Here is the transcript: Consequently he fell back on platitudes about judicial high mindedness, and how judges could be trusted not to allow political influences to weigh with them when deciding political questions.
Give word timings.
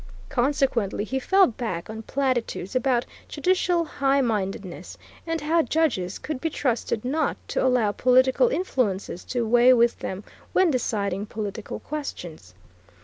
Consequently 0.29 1.03
he 1.03 1.19
fell 1.19 1.45
back 1.45 1.87
on 1.87 2.01
platitudes 2.01 2.75
about 2.75 3.05
judicial 3.27 3.85
high 3.85 4.19
mindedness, 4.19 4.97
and 5.27 5.39
how 5.41 5.61
judges 5.61 6.17
could 6.17 6.41
be 6.41 6.49
trusted 6.49 7.05
not 7.05 7.37
to 7.49 7.63
allow 7.63 7.91
political 7.91 8.47
influences 8.47 9.23
to 9.25 9.47
weigh 9.47 9.73
with 9.73 9.99
them 9.99 10.23
when 10.53 10.71
deciding 10.71 11.27
political 11.27 11.79
questions. 11.79 12.55